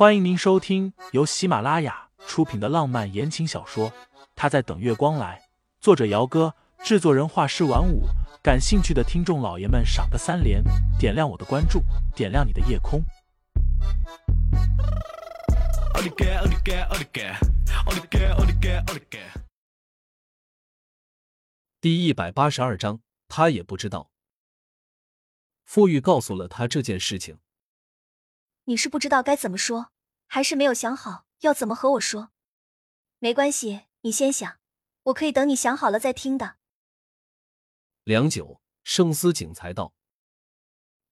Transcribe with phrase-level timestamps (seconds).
[0.00, 3.90] 欢迎您收听由喜马拉雅出品的浪漫言情小说
[4.34, 5.38] 《他在等月光来》，
[5.78, 8.04] 作者：姚哥，制作人：画师晚舞。
[8.42, 10.64] 感兴趣的听众老爷们，赏个三连，
[10.98, 11.82] 点亮我的关注，
[12.16, 13.04] 点亮你的夜空。
[21.78, 24.10] 第一百八十二章，他也不知道。
[25.66, 27.36] 傅玉告诉了他这件事情。
[28.70, 29.90] 你是不知道该怎么说，
[30.28, 32.30] 还是没有想好要怎么和我说？
[33.18, 34.60] 没关系，你先想，
[35.02, 36.54] 我可以等你想好了再听的。
[38.04, 39.92] 良久，盛思景才道：“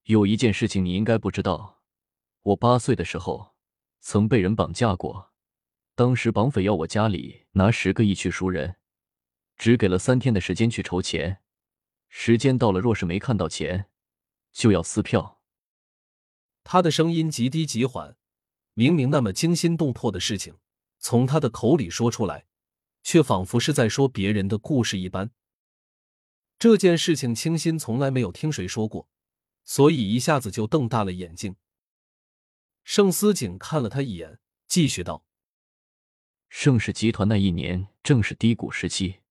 [0.07, 1.81] 有一件事情你应该不知道，
[2.43, 3.53] 我八岁的时候
[3.99, 5.33] 曾被人绑架过，
[5.95, 8.77] 当时绑匪要我家里拿十个亿去赎人，
[9.57, 11.41] 只给了三天的时间去筹钱，
[12.07, 13.89] 时间到了，若是没看到钱，
[14.53, 15.35] 就要撕票。”
[16.71, 18.15] 他的声音极低极缓，
[18.75, 20.59] 明明那么惊心动魄的事情，
[20.99, 22.45] 从他的口里说出来，
[23.01, 25.31] 却仿佛是在说别人的故事一般。
[26.59, 29.09] 这件事情，清新从来没有听谁说过，
[29.63, 31.55] 所以一下子就瞪大了眼睛。
[32.83, 35.25] 盛思景看了他一眼，继续道
[36.49, 39.21] ：“盛世集团那一年正是低谷时期，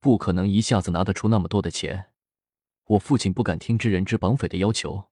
[0.00, 2.10] 不可能一下子拿得出那么多的钱。
[2.84, 5.10] 我父亲不敢听知人之绑匪的要求，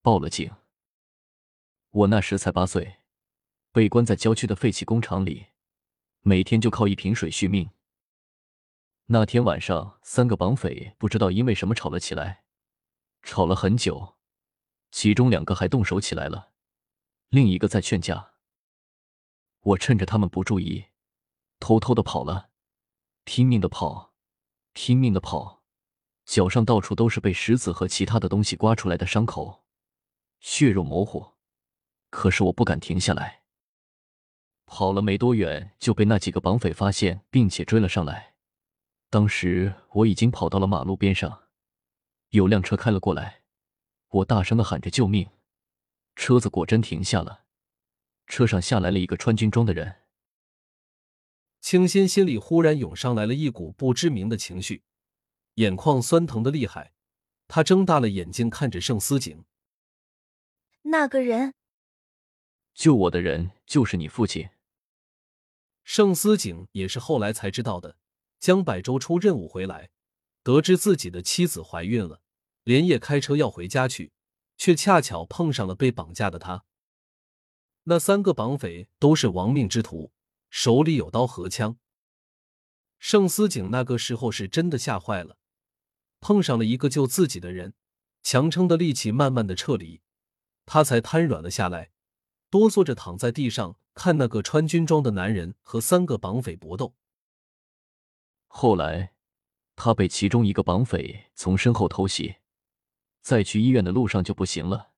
[0.00, 0.48] 报了警。”
[1.96, 2.98] 我那时才八岁，
[3.72, 5.46] 被关在郊区的废弃工厂里，
[6.20, 7.70] 每天就靠一瓶水续命。
[9.06, 12.44] 那天晚上，三个绑匪不知道因为什么吵了起来，
[13.22, 14.16] 吵了很久，
[14.90, 16.50] 其中两个还动手起来了，
[17.30, 18.32] 另一个在劝架。
[19.60, 20.88] 我趁着他们不注意，
[21.58, 22.50] 偷偷的跑了，
[23.24, 24.12] 拼命的跑，
[24.74, 25.62] 拼命的跑，
[26.26, 29.64] 脚上到处都是被石子和其他的东西刮出来的伤口，
[30.40, 31.35] 血肉模糊。
[32.16, 33.42] 可是我不敢停下来，
[34.64, 38.36] 跑了没多远就被那几个绑匪发现，并且追了上来。
[39.10, 41.42] 当时我已经跑到了马路边上，
[42.30, 43.42] 有辆车开了过来，
[44.08, 45.28] 我大声的喊着救命，
[46.14, 47.44] 车子果真停下了，
[48.26, 49.96] 车上下来了一个穿军装的人。
[51.60, 54.84] 清新心里忽然涌上来了一股不知名的情绪，
[55.56, 56.94] 眼眶酸疼的厉害，
[57.46, 59.44] 他睁大了眼睛看着盛思景，
[60.80, 61.52] 那个人。
[62.76, 64.50] 救我的人就是你父亲。
[65.82, 67.96] 盛思景也是后来才知道的。
[68.38, 69.88] 江百洲出任务回来，
[70.42, 72.20] 得知自己的妻子怀孕了，
[72.64, 74.12] 连夜开车要回家去，
[74.58, 76.66] 却恰巧碰上了被绑架的他。
[77.84, 80.12] 那三个绑匪都是亡命之徒，
[80.50, 81.78] 手里有刀和枪。
[82.98, 85.38] 盛思景那个时候是真的吓坏了，
[86.20, 87.72] 碰上了一个救自己的人，
[88.22, 90.02] 强撑的力气慢慢的撤离，
[90.66, 91.92] 他才瘫软了下来。
[92.56, 96.94] 哆嗦着躺在地上，看那个穿军装的男人和三个绑匪搏斗。
[98.46, 99.12] 后来，
[99.74, 102.36] 他被其中一个绑匪从身后偷袭，
[103.20, 104.92] 在去医院的路上就不行了。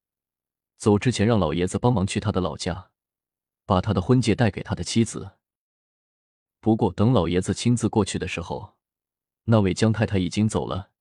[0.76, 2.92] 走之前让老爷子帮忙去他的老家，
[3.66, 5.32] 把他的婚戒带给他的妻子。
[6.60, 8.76] 不过等老爷子亲自过去的时候，
[9.46, 10.92] 那位江太太已经走了，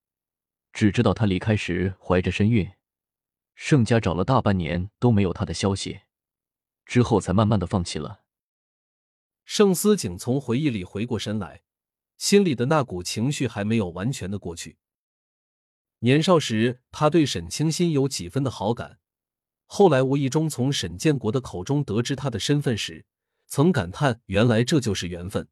[0.73, 2.67] 只知道他离开时怀着身孕。
[3.53, 6.01] 盛家找了大半年都没有他的消息。
[6.87, 8.23] 之后才慢慢的放弃了。
[9.43, 11.61] 盛思景从回忆里回过神来，
[12.17, 14.77] 心里的那股情绪还没有完全的过去。
[15.99, 18.99] 年少时，他对沈清心有几分的好感，
[19.65, 23.05] 后来无意中从沈建国的口中得知他的身份时，
[23.47, 25.49] 曾感叹原来这就是缘分。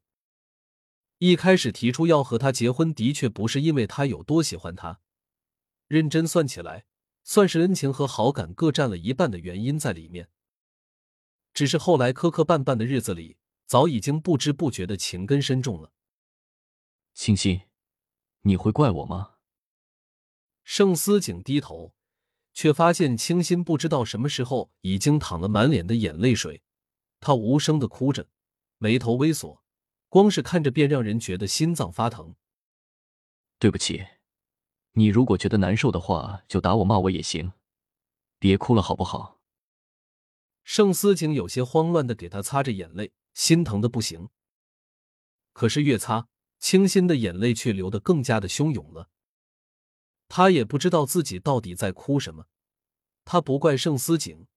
[1.18, 5.00] 一开始提出要和他结婚，的确不是因为他有多喜欢他，
[5.88, 6.84] 认真算起来，
[7.24, 10.28] 算是恩情和好感各占了一半的原因在里面。
[11.56, 15.90] 只是后来磕磕绊绊的日子里，早已经不知不觉的情根深重了。
[17.14, 17.62] 清新，
[18.42, 19.36] 你会怪我吗？
[20.64, 21.94] 盛思景低头，
[22.52, 26.62] 却发现清新不知道什么时候已经淌了满脸的眼泪水，
[27.20, 28.28] 他无声的哭着，
[28.76, 29.64] 眉头微锁，
[30.10, 32.36] 光是看着便让人觉得心脏发疼。
[33.58, 34.06] 对不起，
[34.92, 37.54] 你如果觉得难受的话，就打我骂我也行，
[38.38, 39.35] 别哭了好不好？
[40.66, 44.28] 盛思景有些慌乱的给他擦着眼泪，心疼的不行。
[45.52, 46.26] 可是越擦，
[46.58, 49.08] 清新的眼泪却流得更加的汹涌了。
[50.28, 52.46] 他也不知道自己到底在哭什么，
[53.24, 54.48] 他不怪盛思景，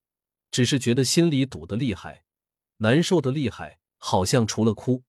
[0.49, 2.25] 只是觉得心里堵得厉害，
[2.77, 5.03] 难受的厉害，好像除了哭，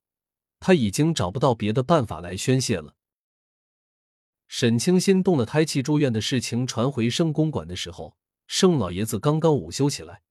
[0.61, 2.95] 他已经找不到别的办法来宣泄了。
[4.49, 10.23] 沈清新动了胎气住院的事情传回盛公馆的时候，盛老爷子刚刚午休起来。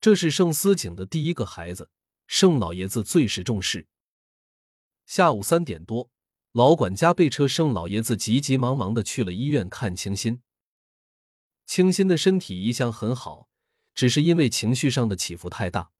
[0.00, 1.90] 这是盛思景的第一个孩子，
[2.26, 3.88] 盛老爷子最是重视。
[5.06, 6.10] 下午三点多，
[6.52, 10.40] 老管家备车盛老爷子急急忙忙的去了医院看清新。
[11.66, 13.48] 清新的身体一向很好，
[13.92, 15.90] 只是因为情绪上的起伏太大，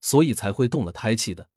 [0.00, 1.50] 所以才会动了胎气的。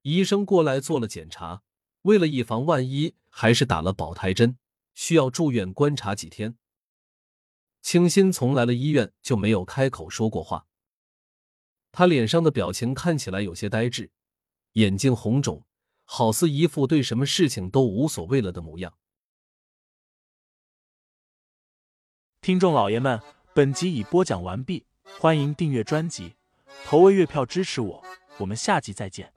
[0.00, 1.62] 医生过来做了检查，
[2.02, 4.56] 为了以防万一，还是打了保胎针，
[4.94, 6.56] 需要住院观察几天。
[7.84, 10.66] 清新从来了医院就没有开口说过话，
[11.92, 14.10] 他脸上的表情看起来有些呆滞，
[14.72, 15.66] 眼睛红肿，
[16.04, 18.96] 好似一副对什么事情都无所谓了的模样。
[22.40, 23.20] 听众老爷们，
[23.54, 24.86] 本集已播讲完毕，
[25.20, 26.36] 欢迎订阅专辑，
[26.86, 28.02] 投喂月票支持我，
[28.38, 29.30] 我们下集再见。